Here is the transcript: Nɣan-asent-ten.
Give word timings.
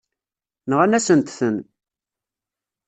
Nɣan-asent-ten. 0.69 1.57